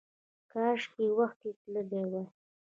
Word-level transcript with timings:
کاشکې 0.51 1.05
وختي 1.17 1.49
تللی 1.59 2.03
وای! 2.11 2.25